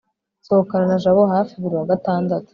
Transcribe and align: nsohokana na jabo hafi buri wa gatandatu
nsohokana 0.41 0.85
na 0.91 0.97
jabo 1.03 1.21
hafi 1.33 1.53
buri 1.61 1.75
wa 1.79 1.87
gatandatu 1.91 2.49